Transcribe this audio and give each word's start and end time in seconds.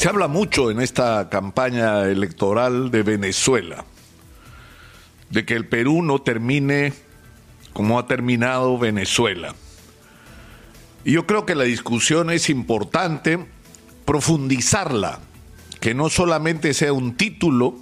Se 0.00 0.08
habla 0.08 0.28
mucho 0.28 0.70
en 0.70 0.80
esta 0.80 1.28
campaña 1.28 2.04
electoral 2.06 2.90
de 2.90 3.02
Venezuela, 3.02 3.84
de 5.28 5.44
que 5.44 5.52
el 5.52 5.68
Perú 5.68 6.00
no 6.00 6.22
termine 6.22 6.94
como 7.74 7.98
ha 7.98 8.06
terminado 8.06 8.78
Venezuela. 8.78 9.54
Y 11.04 11.12
yo 11.12 11.26
creo 11.26 11.44
que 11.44 11.54
la 11.54 11.64
discusión 11.64 12.30
es 12.30 12.48
importante 12.48 13.44
profundizarla, 14.06 15.20
que 15.80 15.92
no 15.92 16.08
solamente 16.08 16.72
sea 16.72 16.94
un 16.94 17.14
título, 17.14 17.76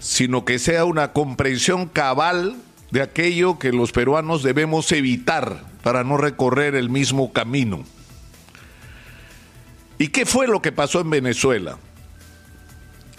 sino 0.00 0.44
que 0.44 0.58
sea 0.58 0.84
una 0.84 1.12
comprensión 1.12 1.86
cabal 1.86 2.56
de 2.90 3.02
aquello 3.02 3.60
que 3.60 3.70
los 3.70 3.92
peruanos 3.92 4.42
debemos 4.42 4.90
evitar 4.90 5.62
para 5.84 6.02
no 6.02 6.16
recorrer 6.16 6.74
el 6.74 6.90
mismo 6.90 7.32
camino. 7.32 7.84
¿Y 9.98 10.08
qué 10.08 10.26
fue 10.26 10.46
lo 10.46 10.60
que 10.60 10.72
pasó 10.72 11.00
en 11.00 11.10
Venezuela? 11.10 11.78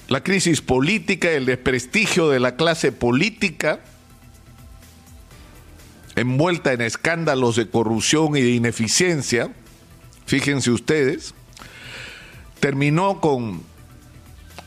La 0.08 0.22
crisis 0.24 0.62
política, 0.62 1.32
el 1.32 1.46
desprestigio 1.46 2.30
de 2.30 2.40
la 2.40 2.56
clase 2.56 2.92
política, 2.92 3.80
envuelta 6.16 6.74
en 6.74 6.82
escándalos 6.82 7.56
de 7.56 7.70
corrupción 7.70 8.36
y 8.38 8.42
de 8.42 8.52
ineficiencia, 8.52 9.52
fíjense 10.26 10.72
ustedes, 10.72 11.34
terminó 12.60 13.20
con 13.20 13.64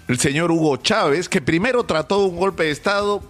el 0.08 0.18
señor 0.18 0.50
Hugo 0.50 0.76
Chávez, 0.78 1.28
que 1.28 1.40
primero 1.40 1.84
trató 1.84 2.24
un 2.24 2.36
golpe 2.36 2.64
de 2.64 2.70
Estado 2.70 3.22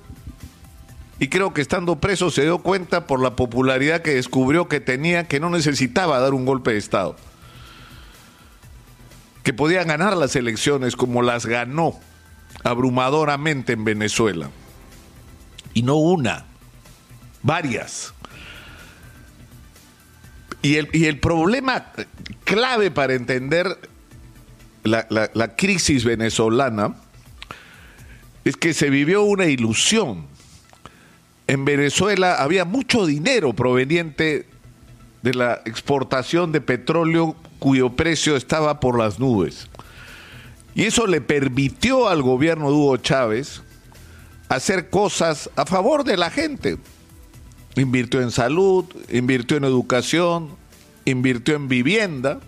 y 1.19 1.29
creo 1.29 1.53
que 1.53 1.61
estando 1.61 1.97
preso 1.97 2.31
se 2.31 2.43
dio 2.43 2.59
cuenta 2.59 3.07
por 3.07 3.21
la 3.21 3.35
popularidad 3.35 4.03
que 4.03 4.15
descubrió 4.15 4.69
que 4.69 4.81
tenía 4.81 5.27
que 5.27 5.41
no 5.41 5.51
necesitaba 5.51 6.21
dar 6.21 6.33
un 6.33 6.47
golpe 6.47 6.73
de 6.73 6.79
Estado 6.79 7.17
que 9.49 9.55
podían 9.55 9.89
ganar 9.89 10.15
las 10.15 10.37
elecciones 10.37 10.95
como 10.95 11.23
las 11.23 11.47
ganó 11.47 11.99
abrumadoramente 12.65 13.73
en 13.73 13.83
Venezuela. 13.83 14.51
Y 15.73 15.81
no 15.81 15.95
una, 15.95 16.45
varias. 17.43 18.13
Y 20.61 20.75
el, 20.77 20.91
y 20.93 21.07
el 21.07 21.19
problema 21.19 21.93
clave 22.45 22.91
para 22.91 23.15
entender 23.15 23.79
la, 24.85 25.07
la, 25.09 25.31
la 25.33 25.57
crisis 25.57 26.05
venezolana 26.05 26.97
es 28.45 28.55
que 28.55 28.75
se 28.75 28.91
vivió 28.91 29.23
una 29.23 29.47
ilusión. 29.47 30.27
En 31.47 31.65
Venezuela 31.65 32.35
había 32.35 32.67
mucho 32.67 33.07
dinero 33.07 33.55
proveniente 33.55 34.47
de 35.23 35.33
la 35.33 35.63
exportación 35.65 36.53
de 36.53 36.61
petróleo 36.61 37.35
cuyo 37.59 37.91
precio 37.91 38.37
estaba 38.37 38.81
por 38.81 38.99
las 38.99 39.19
nubes. 39.19 39.69
Y 40.75 40.85
eso 40.85 41.07
le 41.07 41.21
permitió 41.21 42.09
al 42.09 42.23
gobierno 42.23 42.69
de 42.71 42.77
Hugo 42.77 42.97
Chávez 42.99 43.63
hacer 44.49 44.91
cosas 44.91 45.51
a 45.57 45.67
favor 45.67 46.05
de 46.05 46.17
la 46.17 46.31
gente. 46.31 46.79
Invirtió 47.77 48.21
en 48.23 48.31
salud, 48.31 48.85
invirtió 49.11 49.57
en 49.57 49.65
educación, 49.65 50.51
invirtió 51.05 51.57
en 51.57 51.69
vivienda, 51.69 52.41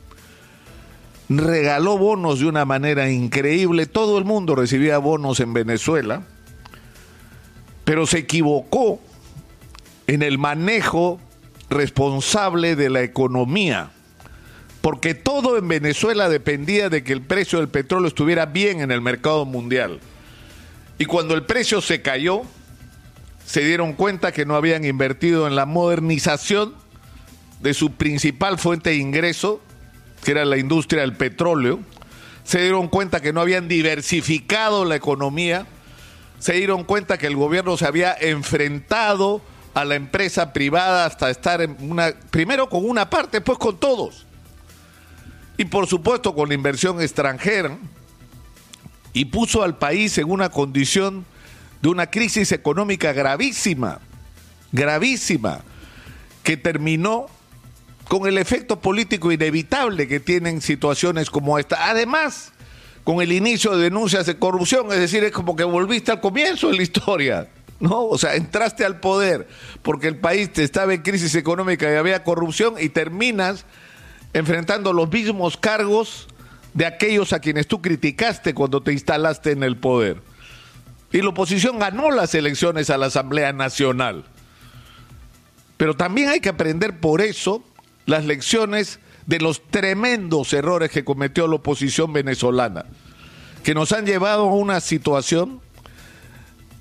regaló 1.28 1.98
bonos 1.98 2.41
de 2.41 2.47
una 2.47 2.64
manera 2.64 3.11
increíble. 3.11 3.86
Todo 3.86 4.19
el 4.19 4.24
mundo 4.24 4.55
recibía 4.55 4.98
bonos 4.98 5.41
en 5.41 5.52
Venezuela, 5.52 6.22
pero 7.84 8.06
se 8.06 8.19
equivocó 8.19 9.00
en 10.06 10.22
el 10.22 10.39
manejo 10.39 11.20
responsable 11.69 12.74
de 12.77 12.91
la 12.91 13.02
economía 13.02 13.91
porque 14.81 15.14
todo 15.14 15.59
en 15.59 15.69
Venezuela 15.69 16.28
dependía 16.28 16.89
de 16.89 17.05
que 17.05 17.12
el 17.12 17.20
precio 17.20 17.59
del 17.59 17.69
petróleo 17.69 18.09
estuviera 18.09 18.47
bien 18.47 18.81
en 18.81 18.91
el 18.91 19.00
mercado 19.00 19.45
mundial. 19.45 20.00
Y 20.98 21.05
cuando 21.05 21.34
el 21.34 21.45
precio 21.45 21.81
se 21.81 22.00
cayó, 22.00 22.42
se 23.45 23.61
dieron 23.62 23.92
cuenta 23.92 24.33
que 24.33 24.47
no 24.47 24.56
habían 24.56 24.84
invertido 24.84 25.46
en 25.46 25.55
la 25.55 25.67
modernización 25.67 26.74
de 27.61 27.74
su 27.74 27.92
principal 27.92 28.58
fuente 28.58 28.90
de 28.90 28.96
ingreso, 28.96 29.61
que 30.24 30.30
era 30.30 30.45
la 30.45 30.57
industria 30.57 31.02
del 31.02 31.14
petróleo. 31.14 31.80
Se 32.45 32.61
dieron 32.63 32.89
cuenta 32.89 33.20
que 33.20 33.33
no 33.35 33.40
habían 33.40 33.69
diversificado 33.69 34.86
la 34.86 34.96
economía. 34.96 35.67
Se 36.39 36.55
dieron 36.55 36.85
cuenta 36.85 37.19
que 37.19 37.27
el 37.27 37.36
gobierno 37.36 37.77
se 37.77 37.86
había 37.86 38.14
enfrentado 38.19 39.42
a 39.74 39.85
la 39.85 39.95
empresa 39.95 40.55
privada 40.55 41.05
hasta 41.05 41.29
estar 41.30 41.61
en 41.61 41.77
una, 41.80 42.14
primero 42.30 42.70
con 42.70 42.89
una 42.89 43.11
parte, 43.11 43.39
después 43.39 43.58
con 43.58 43.79
todos 43.79 44.27
y 45.60 45.66
por 45.66 45.86
supuesto 45.86 46.34
con 46.34 46.48
la 46.48 46.54
inversión 46.54 47.02
extranjera, 47.02 47.76
y 49.12 49.26
puso 49.26 49.62
al 49.62 49.76
país 49.76 50.16
en 50.16 50.30
una 50.30 50.48
condición 50.48 51.26
de 51.82 51.90
una 51.90 52.06
crisis 52.06 52.50
económica 52.52 53.12
gravísima, 53.12 54.00
gravísima, 54.72 55.60
que 56.44 56.56
terminó 56.56 57.26
con 58.08 58.26
el 58.26 58.38
efecto 58.38 58.80
político 58.80 59.32
inevitable 59.32 60.08
que 60.08 60.18
tienen 60.18 60.62
situaciones 60.62 61.28
como 61.28 61.58
esta. 61.58 61.90
Además, 61.90 62.52
con 63.04 63.20
el 63.20 63.30
inicio 63.30 63.77
de 63.77 63.82
denuncias 63.82 64.24
de 64.24 64.38
corrupción, 64.38 64.90
es 64.92 64.98
decir, 64.98 65.22
es 65.24 65.32
como 65.32 65.56
que 65.56 65.64
volviste 65.64 66.10
al 66.10 66.22
comienzo 66.22 66.70
de 66.70 66.77
la 66.77 66.82
historia. 66.82 67.48
¿No? 67.80 68.06
O 68.06 68.16
sea, 68.16 68.34
entraste 68.34 68.86
al 68.86 68.98
poder 68.98 69.46
porque 69.82 70.08
el 70.08 70.16
país 70.16 70.50
estaba 70.56 70.94
en 70.94 71.02
crisis 71.02 71.34
económica 71.34 71.90
y 71.92 71.96
había 71.96 72.24
corrupción 72.24 72.77
y 72.78 72.88
terminas 72.88 73.66
enfrentando 74.33 74.92
los 74.92 75.11
mismos 75.11 75.57
cargos 75.57 76.29
de 76.74 76.86
aquellos 76.86 77.33
a 77.33 77.41
quienes 77.41 77.67
tú 77.67 77.83
criticaste 77.83 78.55
cuando 78.55 78.83
te 78.83 78.92
instalaste 78.92 79.52
en 79.52 79.63
el 79.63 79.77
poder. 79.77 80.23
Y 81.13 81.23
la 81.23 81.30
oposición 81.30 81.79
ganó 81.79 82.11
las 82.11 82.35
elecciones 82.35 82.90
a 82.90 82.98
la 82.98 83.07
Asamblea 83.07 83.52
Nacional. 83.52 84.24
Pero 85.77 85.96
también 85.96 86.29
hay 86.29 86.40
que 86.40 86.51
aprender 86.51 87.01
por 87.01 87.20
eso 87.20 87.64
las 88.07 88.24
lecciones 88.24 89.01
de 89.27 89.40
los 89.40 89.63
tremendos 89.69 90.52
errores 90.52 90.90
que 90.90 91.05
cometió 91.05 91.48
la 91.48 91.57
oposición 91.57 92.13
venezolana, 92.13 92.85
que 93.64 93.74
nos 93.74 93.92
han 93.92 94.07
llevado 94.07 94.42
a 94.42 94.55
una 94.55 94.80
situación 94.80 95.61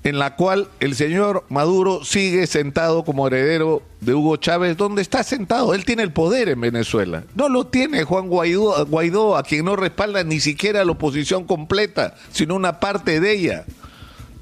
en 0.02 0.18
la 0.18 0.34
cual 0.34 0.68
el 0.80 0.94
señor 0.94 1.44
Maduro 1.50 2.04
sigue 2.04 2.46
sentado 2.46 3.04
como 3.04 3.26
heredero 3.26 3.82
de 4.00 4.14
Hugo 4.14 4.36
Chávez. 4.36 4.76
¿Dónde 4.76 5.02
está 5.02 5.22
sentado? 5.22 5.74
Él 5.74 5.84
tiene 5.84 6.02
el 6.02 6.12
poder 6.12 6.48
en 6.48 6.60
Venezuela. 6.60 7.24
No 7.34 7.48
lo 7.48 7.66
tiene 7.66 8.04
Juan 8.04 8.28
Guaidó, 8.28 8.86
Guaidó, 8.86 9.36
a 9.36 9.42
quien 9.42 9.66
no 9.66 9.76
respalda 9.76 10.24
ni 10.24 10.40
siquiera 10.40 10.84
la 10.84 10.92
oposición 10.92 11.44
completa, 11.44 12.14
sino 12.32 12.54
una 12.54 12.80
parte 12.80 13.20
de 13.20 13.32
ella. 13.32 13.64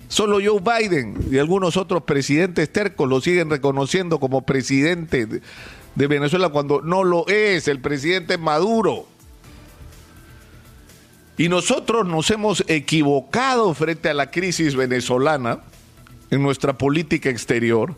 Solo 0.06 0.38
Joe 0.42 0.60
Biden 0.60 1.16
y 1.30 1.38
algunos 1.38 1.76
otros 1.76 2.04
presidentes 2.04 2.72
tercos 2.72 3.08
lo 3.08 3.20
siguen 3.20 3.50
reconociendo 3.50 4.20
como 4.20 4.42
presidente 4.42 5.26
de 5.26 6.06
Venezuela 6.06 6.48
cuando 6.50 6.80
no 6.82 7.04
lo 7.04 7.26
es. 7.26 7.68
El 7.68 7.80
presidente 7.80 8.38
Maduro. 8.38 9.06
Y 11.38 11.48
nosotros 11.48 12.04
nos 12.04 12.30
hemos 12.32 12.64
equivocado 12.66 13.72
frente 13.72 14.08
a 14.08 14.14
la 14.14 14.32
crisis 14.32 14.74
venezolana 14.74 15.60
en 16.30 16.42
nuestra 16.42 16.76
política 16.76 17.30
exterior, 17.30 17.94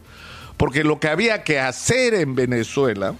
porque 0.58 0.84
lo 0.84 1.00
que 1.00 1.08
había 1.08 1.42
que 1.42 1.58
hacer 1.58 2.12
en 2.12 2.34
Venezuela 2.34 3.14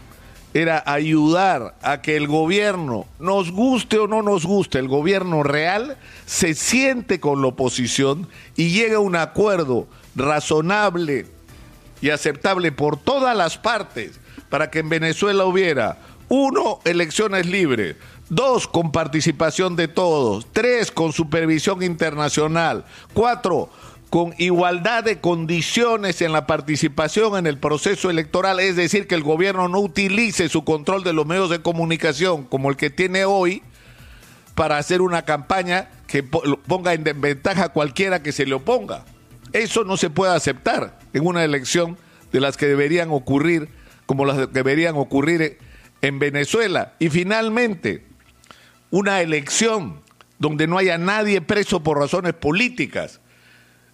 era 0.53 0.83
ayudar 0.85 1.75
a 1.81 2.03
que 2.03 2.17
el 2.17 2.27
gobierno, 2.27 3.07
nos 3.19 3.51
guste 3.51 3.99
o 3.99 4.09
no 4.09 4.21
nos 4.21 4.45
guste, 4.45 4.79
el 4.79 4.89
gobierno 4.89 5.43
real 5.43 5.97
se 6.27 6.53
siente 6.53 7.19
con 7.19 7.41
la 7.41 7.49
oposición 7.49 8.29
y 8.57 8.73
llegue 8.73 8.97
a 8.97 9.01
un 9.01 9.17
acuerdo 9.17 9.89
razonable 10.17 11.29
y 12.03 12.11
aceptable 12.11 12.73
por 12.73 12.99
todas 12.99 13.35
las 13.35 13.57
partes 13.57 14.21
para 14.51 14.71
que 14.71 14.81
en 14.81 14.91
Venezuela 14.91 15.47
hubiera, 15.47 15.99
uno, 16.29 16.81
elecciones 16.85 17.47
libres, 17.47 17.97
Dos, 18.31 18.69
con 18.69 18.93
participación 18.93 19.75
de 19.75 19.89
todos. 19.89 20.47
Tres, 20.53 20.93
con 20.93 21.13
supervisión 21.13 21.83
internacional. 21.83 22.85
Cuatro, 23.13 23.71
con 24.09 24.35
igualdad 24.39 25.03
de 25.03 25.21
condiciones 25.21 26.23
en 26.23 26.33
la 26.33 26.47
participación 26.47 27.37
en 27.37 27.49
el 27.49 27.59
proceso 27.59 28.09
electoral, 28.09 28.61
es 28.61 28.77
decir, 28.77 29.09
que 29.09 29.17
el 29.17 29.25
gobierno 29.25 29.69
no 29.69 29.81
utilice 29.81 30.49
su 30.49 30.63
control 30.63 31.03
de 31.03 31.13
los 31.13 31.27
medios 31.27 31.51
de 31.51 31.61
comunicación 31.61 32.45
como 32.45 32.71
el 32.71 32.77
que 32.77 32.91
tiene 32.91 33.25
hoy 33.25 33.63
para 34.55 34.79
hacer 34.79 35.03
una 35.03 35.23
campaña 35.23 35.91
que 36.07 36.23
ponga 36.23 36.95
en 36.95 37.03
desventaja 37.03 37.65
a 37.65 37.69
cualquiera 37.71 38.23
que 38.23 38.31
se 38.31 38.47
le 38.47 38.55
oponga. 38.55 39.05
Eso 39.53 39.83
no 39.83 39.97
se 39.97 40.09
puede 40.09 40.35
aceptar 40.35 41.01
en 41.13 41.27
una 41.27 41.43
elección 41.43 41.99
de 42.31 42.39
las 42.39 42.57
que 42.57 42.67
deberían 42.67 43.11
ocurrir, 43.11 43.71
como 44.07 44.25
las 44.25 44.37
que 44.39 44.47
deberían 44.47 44.97
ocurrir 44.97 45.59
en 46.01 46.21
Venezuela. 46.21 46.95
Y 47.01 47.11
finalmente, 47.11 48.10
una 48.91 49.21
elección 49.21 50.01
donde 50.39 50.67
no 50.67 50.79
haya 50.79 50.99
nadie 50.99 51.41
preso 51.41 51.83
por 51.83 51.99
razones 51.99 52.35
políticas. 52.35 53.21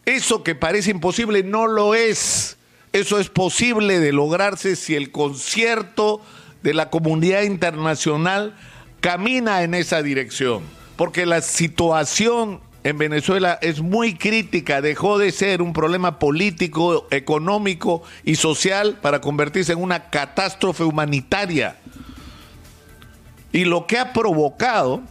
Eso 0.05 0.43
que 0.43 0.55
parece 0.55 0.91
imposible 0.91 1.43
no 1.43 1.67
lo 1.67 1.95
es. 1.95 2.57
Eso 2.93 3.19
es 3.19 3.29
posible 3.29 3.99
de 3.99 4.13
lograrse 4.13 4.77
si 4.77 4.95
el 4.95 5.11
concierto 5.11 6.23
de 6.63 6.73
la 6.73 6.91
comunidad 6.91 7.43
internacional 7.43 8.55
camina 9.01 9.63
en 9.63 9.75
esa 9.75 10.03
dirección. 10.03 10.63
porque 10.97 11.27
la 11.27 11.43
situación 11.43 12.61
en 12.83 12.99
Venezuela 12.99 13.59
es 13.61 13.81
muy 13.81 14.15
crítica, 14.15 14.81
dejó 14.81 15.19
de 15.19 15.31
ser 15.31 15.61
un 15.61 15.73
problema 15.73 16.19
político, 16.19 17.07
económico 17.11 18.03
y 18.25 18.37
social 18.37 18.99
para 19.03 19.21
convertirse 19.21 19.73
en 19.73 19.83
una 19.83 20.09
catástrofe 20.09 20.85
humanitaria. 20.85 21.77
Y 23.53 23.65
lo 23.65 23.87
que 23.87 23.99
ha 23.99 24.13
provocado 24.13 25.03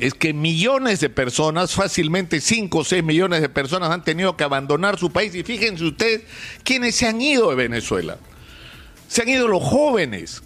es 0.00 0.14
que 0.14 0.32
millones 0.32 1.00
de 1.00 1.10
personas, 1.10 1.74
fácilmente 1.74 2.40
5 2.40 2.78
o 2.78 2.84
6 2.84 3.04
millones 3.04 3.42
de 3.42 3.50
personas 3.50 3.90
han 3.90 4.02
tenido 4.02 4.34
que 4.34 4.44
abandonar 4.44 4.98
su 4.98 5.10
país. 5.10 5.34
Y 5.34 5.42
fíjense 5.42 5.84
ustedes 5.84 6.22
quiénes 6.64 6.94
se 6.94 7.06
han 7.06 7.20
ido 7.20 7.50
de 7.50 7.56
Venezuela. 7.56 8.16
Se 9.08 9.22
han 9.22 9.28
ido 9.28 9.46
los 9.46 9.62
jóvenes, 9.62 10.42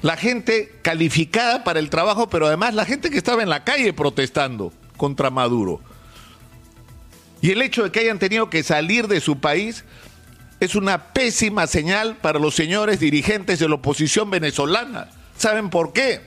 la 0.00 0.16
gente 0.16 0.72
calificada 0.80 1.62
para 1.62 1.78
el 1.78 1.90
trabajo, 1.90 2.30
pero 2.30 2.46
además 2.46 2.72
la 2.74 2.86
gente 2.86 3.10
que 3.10 3.18
estaba 3.18 3.42
en 3.42 3.50
la 3.50 3.64
calle 3.64 3.92
protestando 3.92 4.72
contra 4.96 5.28
Maduro. 5.28 5.80
Y 7.42 7.50
el 7.50 7.60
hecho 7.60 7.84
de 7.84 7.92
que 7.92 8.00
hayan 8.00 8.18
tenido 8.18 8.48
que 8.48 8.62
salir 8.62 9.08
de 9.08 9.20
su 9.20 9.40
país 9.40 9.84
es 10.58 10.74
una 10.74 11.12
pésima 11.12 11.66
señal 11.66 12.16
para 12.16 12.38
los 12.38 12.54
señores 12.54 12.98
dirigentes 12.98 13.58
de 13.58 13.68
la 13.68 13.74
oposición 13.74 14.30
venezolana. 14.30 15.08
¿Saben 15.38 15.70
por 15.70 15.92
qué? 15.92 16.20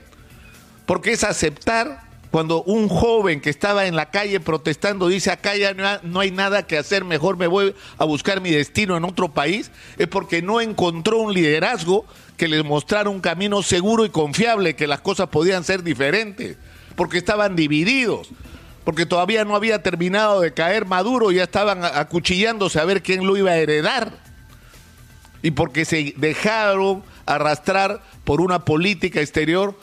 Porque 0.86 1.12
es 1.12 1.22
aceptar 1.22 2.00
cuando 2.30 2.62
un 2.62 2.88
joven 2.88 3.42
que 3.42 3.50
estaba 3.50 3.86
en 3.86 3.94
la 3.94 4.10
calle 4.10 4.40
protestando 4.40 5.08
dice 5.08 5.30
acá 5.30 5.54
ya 5.54 5.74
no 6.02 6.18
hay 6.18 6.30
nada 6.30 6.66
que 6.66 6.78
hacer, 6.78 7.04
mejor 7.04 7.36
me 7.36 7.46
voy 7.46 7.74
a 7.98 8.04
buscar 8.06 8.40
mi 8.40 8.50
destino 8.50 8.96
en 8.96 9.04
otro 9.04 9.34
país, 9.34 9.70
es 9.98 10.08
porque 10.08 10.40
no 10.40 10.62
encontró 10.62 11.18
un 11.18 11.34
liderazgo 11.34 12.06
que 12.38 12.48
les 12.48 12.64
mostrara 12.64 13.10
un 13.10 13.20
camino 13.20 13.62
seguro 13.62 14.06
y 14.06 14.08
confiable, 14.08 14.76
que 14.76 14.86
las 14.86 15.02
cosas 15.02 15.28
podían 15.28 15.62
ser 15.62 15.82
diferentes, 15.82 16.56
porque 16.96 17.18
estaban 17.18 17.54
divididos, 17.54 18.30
porque 18.82 19.04
todavía 19.04 19.44
no 19.44 19.54
había 19.54 19.82
terminado 19.82 20.40
de 20.40 20.54
caer 20.54 20.86
Maduro, 20.86 21.32
ya 21.32 21.42
estaban 21.42 21.84
acuchillándose 21.84 22.80
a 22.80 22.86
ver 22.86 23.02
quién 23.02 23.26
lo 23.26 23.36
iba 23.36 23.50
a 23.50 23.58
heredar, 23.58 24.21
y 25.42 25.50
porque 25.50 25.84
se 25.84 26.14
dejaron 26.16 27.02
arrastrar 27.26 28.02
por 28.24 28.40
una 28.40 28.64
política 28.64 29.20
exterior 29.20 29.74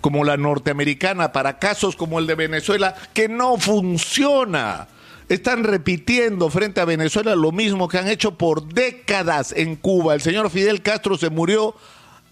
como 0.00 0.24
la 0.24 0.36
norteamericana 0.36 1.32
para 1.32 1.58
casos 1.58 1.96
como 1.96 2.18
el 2.18 2.26
de 2.26 2.34
Venezuela, 2.34 2.94
que 3.14 3.28
no 3.28 3.56
funciona. 3.56 4.88
Están 5.28 5.64
repitiendo 5.64 6.50
frente 6.50 6.80
a 6.80 6.84
Venezuela 6.84 7.34
lo 7.36 7.52
mismo 7.52 7.88
que 7.88 7.98
han 7.98 8.08
hecho 8.08 8.36
por 8.36 8.74
décadas 8.74 9.52
en 9.56 9.76
Cuba. 9.76 10.14
El 10.14 10.20
señor 10.20 10.50
Fidel 10.50 10.82
Castro 10.82 11.16
se 11.16 11.30
murió 11.30 11.74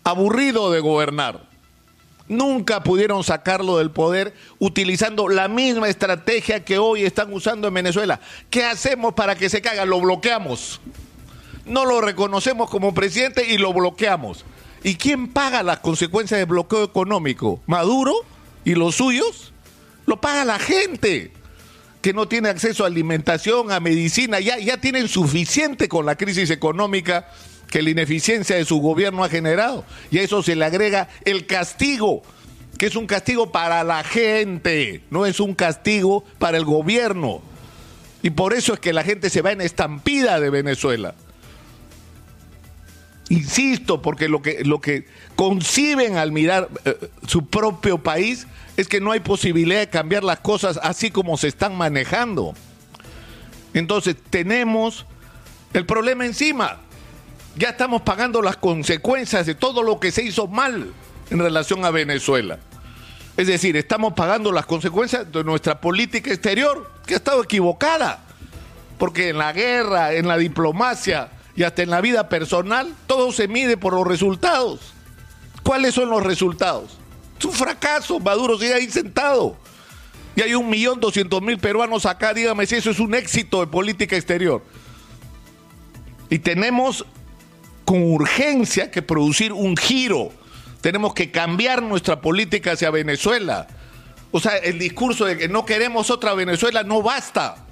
aburrido 0.05 0.71
de 0.71 0.81
gobernar. 0.81 1.49
Nunca 2.29 2.83
pudieron 2.83 3.25
sacarlo 3.25 3.79
del 3.79 3.91
poder 3.91 4.35
utilizando 4.59 5.29
la 5.29 5.49
misma 5.49 5.89
estrategia 5.89 6.65
que 6.65 6.79
hoy 6.79 7.05
están 7.05 7.33
usando 7.33 7.69
en 7.69 7.75
Venezuela. 7.75 8.21
¿Qué 8.51 8.65
hacemos 8.65 9.15
para 9.15 9.35
que 9.35 9.49
se 9.49 9.61
caiga? 9.61 9.85
Lo 9.85 10.01
bloqueamos. 10.01 10.81
No 11.67 11.85
lo 11.85 12.01
reconocemos 12.01 12.71
como 12.71 12.95
presidente 12.95 13.45
y 13.49 13.59
lo 13.59 13.73
bloqueamos. 13.73 14.45
¿Y 14.83 14.95
quién 14.95 15.29
paga 15.29 15.63
las 15.63 15.81
consecuencias 15.81 16.39
del 16.39 16.47
bloqueo 16.47 16.85
económico? 16.85 17.61
¿Maduro 17.67 18.15
y 18.65 18.75
los 18.75 18.97
suyos? 18.97 19.53
Lo 20.07 20.21
paga 20.21 20.45
la 20.45 20.59
gente 20.59 21.33
que 22.01 22.15
no 22.15 22.29
tiene 22.29 22.49
acceso 22.49 22.85
a 22.85 22.87
alimentación, 22.87 23.71
a 23.73 23.81
medicina, 23.81 24.41
ya, 24.41 24.59
ya 24.59 24.79
tienen 24.79 25.07
suficiente 25.07 25.89
con 25.89 26.07
la 26.07 26.17
crisis 26.17 26.51
económica 26.51 27.29
que 27.71 27.83
la 27.83 27.91
ineficiencia 27.91 28.57
de 28.57 28.65
su 28.65 28.79
gobierno 28.81 29.23
ha 29.23 29.29
generado. 29.29 29.85
Y 30.11 30.19
a 30.19 30.23
eso 30.23 30.43
se 30.43 30.57
le 30.57 30.65
agrega 30.65 31.09
el 31.25 31.47
castigo, 31.47 32.23
que 32.79 32.87
es 32.87 32.97
un 32.97 33.07
castigo 33.07 33.53
para 33.53 33.85
la 33.85 34.03
gente, 34.03 35.03
no 35.11 35.27
es 35.27 35.41
un 35.41 35.55
castigo 35.55 36.25
para 36.39 36.57
el 36.57 36.65
gobierno. 36.65 37.43
Y 38.23 38.31
por 38.31 38.55
eso 38.55 38.75
es 38.75 38.81
que 38.81 38.93
la 38.93 39.05
gente 39.05 39.31
se 39.31 39.43
va 39.43 39.53
en 39.53 39.61
estampida 39.61 40.41
de 40.41 40.51
Venezuela. 40.51 41.15
Insisto, 43.31 44.03
porque 44.03 44.29
lo 44.29 44.43
que, 44.43 44.65
lo 44.65 44.81
que 44.81 45.07
conciben 45.37 46.17
al 46.17 46.33
mirar 46.33 46.69
eh, 46.85 46.97
su 47.29 47.47
propio 47.47 47.99
país 47.99 48.49
es 48.77 48.89
que 48.89 49.01
no 49.01 49.13
hay 49.13 49.21
posibilidad 49.21 49.79
de 49.79 49.89
cambiar 49.89 50.25
las 50.25 50.41
cosas 50.41 50.81
así 50.83 51.13
como 51.13 51.37
se 51.37 51.47
están 51.47 51.77
manejando. 51.77 52.55
Entonces 53.73 54.17
tenemos 54.31 55.07
el 55.73 55.87
problema 55.87 56.27
encima. 56.27 56.81
Ya 57.57 57.69
estamos 57.69 58.03
pagando 58.03 58.43
las 58.43 58.57
consecuencias 58.57 59.47
de 59.47 59.55
todo 59.55 59.85
lo 59.85 60.01
que 60.01 60.11
se 60.11 60.25
hizo 60.25 60.49
mal 60.49 60.93
en 61.31 61.39
relación 61.39 61.85
a 61.85 61.93
Venezuela. 61.93 62.59
Es 63.37 63.47
decir, 63.47 63.77
estamos 63.77 64.15
pagando 64.15 64.51
las 64.51 64.67
consecuencias 64.67 65.31
de 65.31 65.45
nuestra 65.45 65.81
política 65.81 66.33
exterior, 66.33 66.91
que 67.07 67.15
ha 67.15 67.19
estado 67.19 67.45
equivocada. 67.45 68.25
Porque 68.99 69.29
en 69.29 69.39
la 69.39 69.53
guerra, 69.53 70.15
en 70.15 70.27
la 70.27 70.37
diplomacia, 70.37 71.31
y 71.57 71.63
hasta 71.63 71.83
en 71.83 71.91
la 71.91 72.01
vida 72.01 72.29
personal, 72.29 72.95
todo 73.07 73.33
se 73.33 73.49
mide 73.49 73.77
por 73.77 73.95
los 73.95 74.07
resultados. 74.07 74.95
¿Cuáles 75.63 75.95
son 75.95 76.11
los 76.11 76.23
resultados? 76.23 76.99
Es 77.39 77.45
un 77.45 77.53
fracaso, 77.53 78.19
Maduro 78.21 78.59
sigue 78.59 78.75
ahí 78.75 78.91
sentado. 78.91 79.57
Y 80.37 80.43
hay 80.43 80.55
un 80.55 80.71
millón 80.71 81.01
doscientos 81.01 81.43
mil 81.43 81.59
peruanos 81.59 82.07
acá, 82.07 82.33
dígame 82.33 82.67
si 82.67 82.77
eso 82.77 82.91
es 82.91 83.01
un 83.01 83.15
éxito 83.15 83.61
de 83.61 83.67
política 83.67 84.17
exterior. 84.17 84.63
Y 86.29 86.39
tenemos 86.39 87.05
con 87.85 88.03
urgencia 88.03 88.91
que 88.91 89.03
producir 89.03 89.53
un 89.53 89.77
giro. 89.77 90.31
Tenemos 90.81 91.13
que 91.13 91.31
cambiar 91.31 91.83
nuestra 91.83 92.21
política 92.21 92.73
hacia 92.73 92.91
Venezuela. 92.91 93.67
O 94.31 94.39
sea, 94.39 94.57
el 94.57 94.79
discurso 94.79 95.25
de 95.25 95.37
que 95.37 95.49
no 95.49 95.67
queremos 95.67 96.11
otra 96.11 96.35
Venezuela 96.35 96.85
no 96.85 97.03
basta. 97.03 97.67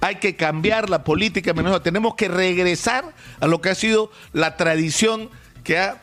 Hay 0.00 0.16
que 0.16 0.36
cambiar 0.36 0.88
la 0.88 1.04
política. 1.04 1.52
Tenemos 1.82 2.14
que 2.14 2.28
regresar 2.28 3.12
a 3.38 3.46
lo 3.46 3.60
que 3.60 3.70
ha 3.70 3.74
sido 3.74 4.10
la 4.32 4.56
tradición 4.56 5.28
que 5.62 5.78
ha 5.78 6.02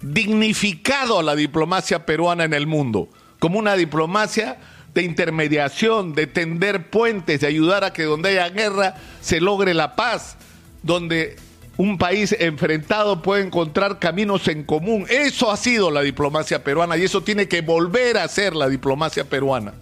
dignificado 0.00 1.18
a 1.18 1.22
la 1.22 1.36
diplomacia 1.36 2.06
peruana 2.06 2.44
en 2.44 2.54
el 2.54 2.66
mundo, 2.66 3.08
como 3.38 3.58
una 3.58 3.74
diplomacia 3.76 4.58
de 4.94 5.02
intermediación, 5.02 6.14
de 6.14 6.26
tender 6.26 6.90
puentes, 6.90 7.40
de 7.40 7.46
ayudar 7.46 7.84
a 7.84 7.92
que 7.92 8.04
donde 8.04 8.30
haya 8.30 8.48
guerra 8.48 8.94
se 9.20 9.40
logre 9.40 9.74
la 9.74 9.96
paz, 9.96 10.36
donde 10.82 11.36
un 11.76 11.98
país 11.98 12.34
enfrentado 12.38 13.22
puede 13.22 13.44
encontrar 13.44 13.98
caminos 13.98 14.48
en 14.48 14.64
común. 14.64 15.06
Eso 15.08 15.50
ha 15.50 15.56
sido 15.56 15.90
la 15.90 16.00
diplomacia 16.00 16.64
peruana 16.64 16.96
y 16.96 17.04
eso 17.04 17.22
tiene 17.22 17.48
que 17.48 17.60
volver 17.60 18.18
a 18.18 18.26
ser 18.28 18.56
la 18.56 18.68
diplomacia 18.68 19.24
peruana. 19.24 19.74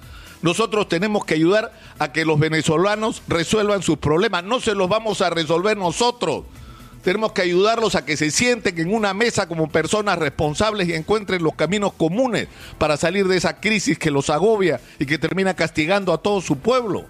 Nosotros 0.42 0.88
tenemos 0.88 1.24
que 1.24 1.34
ayudar 1.34 1.72
a 1.98 2.12
que 2.12 2.24
los 2.24 2.38
venezolanos 2.38 3.22
resuelvan 3.28 3.82
sus 3.82 3.98
problemas. 3.98 4.44
No 4.44 4.60
se 4.60 4.74
los 4.74 4.88
vamos 4.88 5.20
a 5.20 5.30
resolver 5.30 5.76
nosotros. 5.76 6.44
Tenemos 7.02 7.32
que 7.32 7.42
ayudarlos 7.42 7.94
a 7.94 8.04
que 8.04 8.16
se 8.16 8.30
sienten 8.30 8.78
en 8.78 8.92
una 8.92 9.14
mesa 9.14 9.46
como 9.46 9.68
personas 9.68 10.18
responsables 10.18 10.88
y 10.88 10.94
encuentren 10.94 11.42
los 11.42 11.54
caminos 11.54 11.92
comunes 11.92 12.48
para 12.78 12.96
salir 12.96 13.28
de 13.28 13.36
esa 13.36 13.60
crisis 13.60 13.98
que 13.98 14.10
los 14.10 14.28
agobia 14.28 14.80
y 14.98 15.06
que 15.06 15.16
termina 15.16 15.54
castigando 15.54 16.12
a 16.12 16.18
todo 16.18 16.40
su 16.40 16.58
pueblo. 16.58 17.04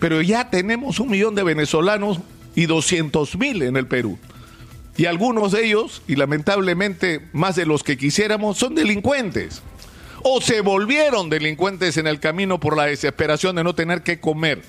Pero 0.00 0.20
ya 0.20 0.50
tenemos 0.50 0.98
un 0.98 1.10
millón 1.10 1.34
de 1.36 1.44
venezolanos 1.44 2.18
y 2.56 2.66
200 2.66 3.36
mil 3.36 3.62
en 3.62 3.76
el 3.76 3.86
Perú. 3.86 4.18
Y 4.96 5.06
algunos 5.06 5.52
de 5.52 5.66
ellos, 5.66 6.02
y 6.08 6.16
lamentablemente 6.16 7.28
más 7.32 7.54
de 7.54 7.66
los 7.66 7.84
que 7.84 7.96
quisiéramos, 7.96 8.58
son 8.58 8.74
delincuentes 8.74 9.62
o 10.22 10.40
se 10.40 10.60
volvieron 10.60 11.30
delincuentes 11.30 11.96
en 11.96 12.06
el 12.06 12.20
camino 12.20 12.60
por 12.60 12.76
la 12.76 12.86
desesperación 12.86 13.56
de 13.56 13.64
no 13.64 13.74
tener 13.74 14.02
que 14.02 14.20
comer. 14.20 14.62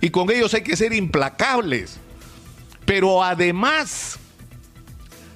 Y 0.00 0.10
con 0.10 0.30
ellos 0.30 0.54
hay 0.54 0.62
que 0.62 0.76
ser 0.76 0.92
implacables. 0.92 1.98
Pero 2.84 3.22
además 3.22 4.18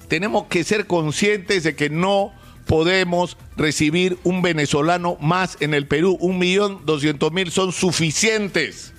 tenemos 0.07 0.45
que 0.47 0.63
ser 0.63 0.87
conscientes 0.87 1.63
de 1.63 1.75
que 1.75 1.89
no 1.89 2.33
podemos 2.65 3.37
recibir 3.57 4.17
un 4.23 4.41
venezolano 4.41 5.17
más 5.19 5.57
en 5.59 5.73
el 5.73 5.87
Perú. 5.87 6.17
Un 6.19 6.39
millón 6.39 6.81
doscientos 6.85 7.31
mil 7.31 7.51
son 7.51 7.71
suficientes. 7.71 8.93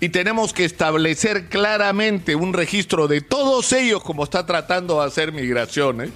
Y 0.00 0.10
tenemos 0.10 0.52
que 0.52 0.64
establecer 0.64 1.48
claramente 1.48 2.34
un 2.34 2.52
registro 2.52 3.08
de 3.08 3.20
todos 3.20 3.72
ellos 3.72 4.02
como 4.02 4.24
está 4.24 4.44
tratando 4.44 5.00
de 5.00 5.06
hacer 5.06 5.32
migraciones. 5.32 6.10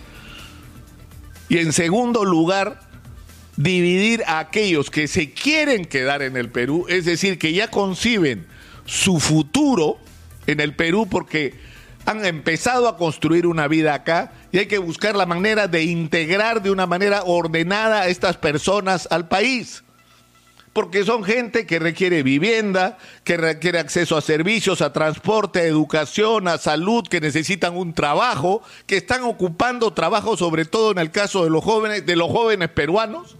Y 1.48 1.58
en 1.58 1.72
segundo 1.72 2.24
lugar, 2.24 2.89
dividir 3.62 4.22
a 4.26 4.38
aquellos 4.38 4.90
que 4.90 5.06
se 5.06 5.32
quieren 5.32 5.84
quedar 5.84 6.22
en 6.22 6.36
el 6.36 6.48
Perú, 6.48 6.86
es 6.88 7.04
decir, 7.04 7.38
que 7.38 7.52
ya 7.52 7.68
conciben 7.68 8.46
su 8.86 9.20
futuro 9.20 9.98
en 10.46 10.60
el 10.60 10.74
Perú 10.74 11.06
porque 11.10 11.54
han 12.06 12.24
empezado 12.24 12.88
a 12.88 12.96
construir 12.96 13.46
una 13.46 13.68
vida 13.68 13.92
acá 13.92 14.32
y 14.50 14.58
hay 14.58 14.66
que 14.66 14.78
buscar 14.78 15.14
la 15.14 15.26
manera 15.26 15.68
de 15.68 15.82
integrar 15.82 16.62
de 16.62 16.70
una 16.70 16.86
manera 16.86 17.22
ordenada 17.24 18.02
a 18.02 18.08
estas 18.08 18.38
personas 18.38 19.06
al 19.10 19.28
país. 19.28 19.84
porque 20.72 21.04
son 21.04 21.24
gente 21.24 21.66
que 21.66 21.80
requiere 21.80 22.22
vivienda, 22.22 22.96
que 23.24 23.36
requiere 23.36 23.80
acceso 23.80 24.16
a 24.16 24.20
servicios, 24.20 24.80
a 24.80 24.92
transporte, 24.92 25.58
a 25.58 25.64
educación, 25.64 26.46
a 26.46 26.58
salud, 26.58 27.08
que 27.08 27.20
necesitan 27.20 27.76
un 27.76 27.92
trabajo, 27.92 28.62
que 28.86 28.96
están 28.96 29.24
ocupando 29.24 29.92
trabajo 29.92 30.36
sobre 30.36 30.64
todo 30.64 30.92
en 30.92 30.98
el 30.98 31.10
caso 31.10 31.42
de 31.42 31.50
los 31.50 31.64
jóvenes, 31.64 32.06
de 32.06 32.14
los 32.14 32.30
jóvenes 32.30 32.68
peruanos. 32.68 33.36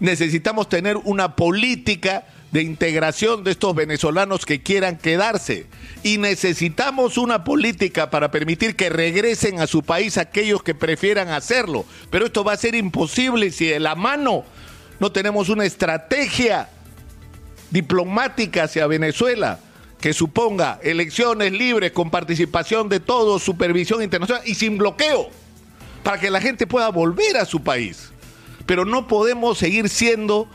Necesitamos 0.00 0.68
tener 0.68 0.96
una 1.04 1.36
política 1.36 2.24
de 2.52 2.62
integración 2.62 3.44
de 3.44 3.50
estos 3.50 3.74
venezolanos 3.74 4.46
que 4.46 4.62
quieran 4.62 4.96
quedarse. 4.96 5.66
Y 6.02 6.18
necesitamos 6.18 7.18
una 7.18 7.44
política 7.44 8.10
para 8.10 8.30
permitir 8.30 8.76
que 8.76 8.88
regresen 8.88 9.60
a 9.60 9.66
su 9.66 9.82
país 9.82 10.18
aquellos 10.18 10.62
que 10.62 10.74
prefieran 10.74 11.28
hacerlo. 11.28 11.84
Pero 12.10 12.26
esto 12.26 12.44
va 12.44 12.52
a 12.52 12.56
ser 12.56 12.74
imposible 12.74 13.50
si 13.50 13.66
de 13.66 13.80
la 13.80 13.94
mano 13.94 14.44
no 15.00 15.12
tenemos 15.12 15.48
una 15.48 15.64
estrategia 15.64 16.68
diplomática 17.70 18.64
hacia 18.64 18.86
Venezuela 18.86 19.60
que 20.00 20.12
suponga 20.12 20.78
elecciones 20.82 21.52
libres 21.52 21.92
con 21.92 22.10
participación 22.10 22.88
de 22.88 23.00
todos, 23.00 23.42
supervisión 23.42 24.02
internacional 24.02 24.42
y 24.46 24.54
sin 24.54 24.78
bloqueo, 24.78 25.30
para 26.02 26.20
que 26.20 26.30
la 26.30 26.40
gente 26.40 26.66
pueda 26.66 26.88
volver 26.90 27.36
a 27.36 27.44
su 27.44 27.62
país. 27.62 28.12
Pero 28.66 28.84
no 28.84 29.06
podemos 29.06 29.58
seguir 29.58 29.88
siendo 29.88 30.48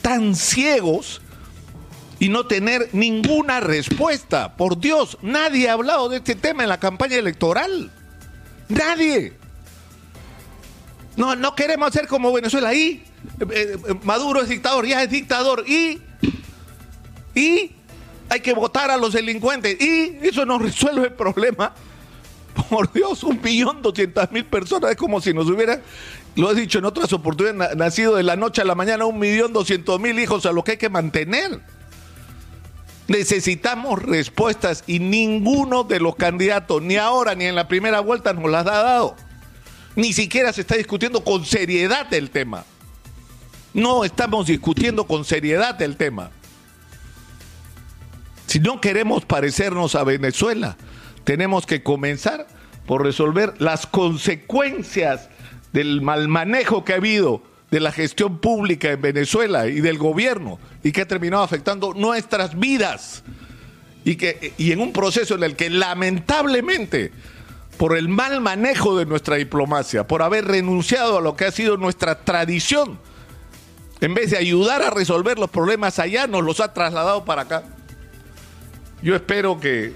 tan 0.00 0.34
ciegos 0.34 1.20
y 2.18 2.28
no 2.28 2.46
tener 2.46 2.88
ninguna 2.92 3.60
respuesta. 3.60 4.56
Por 4.56 4.78
Dios, 4.78 5.18
nadie 5.22 5.68
ha 5.68 5.72
hablado 5.72 6.08
de 6.08 6.18
este 6.18 6.34
tema 6.34 6.62
en 6.62 6.68
la 6.68 6.78
campaña 6.78 7.16
electoral. 7.16 7.90
Nadie. 8.68 9.34
No, 11.16 11.36
no 11.36 11.54
queremos 11.54 11.92
ser 11.92 12.06
como 12.06 12.32
Venezuela. 12.32 12.68
ahí. 12.68 13.04
Eh, 13.40 13.76
eh, 13.88 13.94
Maduro 14.02 14.40
es 14.40 14.48
dictador, 14.48 14.86
ya 14.86 15.02
es 15.02 15.10
dictador. 15.10 15.64
Y, 15.68 16.00
y 17.34 17.72
hay 18.28 18.40
que 18.40 18.54
votar 18.54 18.90
a 18.90 18.96
los 18.96 19.12
delincuentes. 19.12 19.80
Y 19.80 20.18
eso 20.22 20.46
no 20.46 20.58
resuelve 20.58 21.08
el 21.08 21.12
problema. 21.14 21.74
Por 22.68 22.92
Dios, 22.92 23.22
un 23.24 23.40
millón 23.42 23.82
doscientas 23.82 24.30
mil 24.30 24.44
personas. 24.44 24.90
Es 24.90 24.96
como 24.96 25.20
si 25.20 25.32
nos 25.32 25.48
hubieran, 25.48 25.82
lo 26.36 26.50
he 26.50 26.54
dicho 26.54 26.78
en 26.78 26.84
otras 26.84 27.12
oportunidades, 27.12 27.76
nacido 27.76 28.16
de 28.16 28.22
la 28.22 28.36
noche 28.36 28.62
a 28.62 28.64
la 28.64 28.74
mañana 28.74 29.06
un 29.06 29.18
millón 29.18 29.52
doscientos 29.52 29.98
mil 30.00 30.18
hijos 30.18 30.44
a 30.46 30.52
los 30.52 30.64
que 30.64 30.72
hay 30.72 30.76
que 30.76 30.88
mantener. 30.90 31.60
Necesitamos 33.08 34.02
respuestas 34.02 34.84
y 34.86 34.98
ninguno 34.98 35.84
de 35.84 36.00
los 36.00 36.16
candidatos, 36.16 36.82
ni 36.82 36.96
ahora 36.96 37.34
ni 37.34 37.46
en 37.46 37.54
la 37.54 37.68
primera 37.68 38.00
vuelta, 38.00 38.32
nos 38.32 38.50
las 38.50 38.66
ha 38.66 38.82
dado. 38.82 39.16
Ni 39.96 40.12
siquiera 40.12 40.52
se 40.52 40.62
está 40.62 40.76
discutiendo 40.76 41.24
con 41.24 41.44
seriedad 41.44 42.12
el 42.14 42.30
tema. 42.30 42.64
No 43.74 44.04
estamos 44.04 44.46
discutiendo 44.46 45.06
con 45.06 45.24
seriedad 45.24 45.80
el 45.82 45.96
tema. 45.96 46.30
Si 48.46 48.60
no 48.60 48.80
queremos 48.80 49.24
parecernos 49.24 49.94
a 49.94 50.04
Venezuela, 50.04 50.76
tenemos 51.24 51.66
que 51.66 51.82
comenzar 51.82 52.46
por 52.86 53.02
resolver 53.02 53.54
las 53.58 53.86
consecuencias 53.86 55.28
del 55.72 56.02
mal 56.02 56.28
manejo 56.28 56.84
que 56.84 56.92
ha 56.92 56.96
habido 56.96 57.42
de 57.70 57.80
la 57.80 57.92
gestión 57.92 58.38
pública 58.38 58.90
en 58.90 59.00
Venezuela 59.00 59.66
y 59.66 59.80
del 59.80 59.98
gobierno 59.98 60.58
y 60.82 60.92
que 60.92 61.02
ha 61.02 61.08
terminado 61.08 61.42
afectando 61.42 61.94
nuestras 61.94 62.58
vidas 62.58 63.22
y 64.04 64.16
que 64.16 64.52
y 64.58 64.72
en 64.72 64.80
un 64.80 64.92
proceso 64.92 65.36
en 65.36 65.44
el 65.44 65.56
que 65.56 65.70
lamentablemente 65.70 67.12
por 67.78 67.96
el 67.96 68.08
mal 68.08 68.40
manejo 68.40 68.96
de 68.96 69.06
nuestra 69.06 69.36
diplomacia, 69.36 70.06
por 70.06 70.22
haber 70.22 70.44
renunciado 70.44 71.18
a 71.18 71.20
lo 71.20 71.36
que 71.36 71.46
ha 71.46 71.50
sido 71.50 71.76
nuestra 71.76 72.20
tradición, 72.20 72.98
en 74.00 74.14
vez 74.14 74.30
de 74.30 74.38
ayudar 74.38 74.82
a 74.82 74.90
resolver 74.90 75.38
los 75.38 75.50
problemas 75.50 75.98
allá, 75.98 76.26
nos 76.26 76.44
los 76.44 76.60
ha 76.60 76.72
trasladado 76.74 77.24
para 77.24 77.42
acá. 77.42 77.64
Yo 79.02 79.16
espero 79.16 79.58
que, 79.58 79.92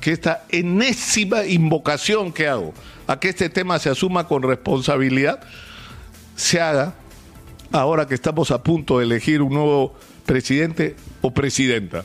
que 0.00 0.12
esta 0.12 0.44
enésima 0.48 1.44
invocación 1.44 2.32
que 2.32 2.48
hago 2.48 2.72
a 3.06 3.18
que 3.18 3.30
este 3.30 3.48
tema 3.48 3.78
se 3.78 3.90
asuma 3.90 4.26
con 4.26 4.42
responsabilidad, 4.42 5.40
se 6.36 6.60
haga 6.60 6.94
ahora 7.72 8.06
que 8.06 8.14
estamos 8.14 8.50
a 8.50 8.62
punto 8.62 8.98
de 8.98 9.04
elegir 9.04 9.42
un 9.42 9.54
nuevo 9.54 9.94
presidente 10.26 10.94
o 11.20 11.32
presidenta. 11.32 12.04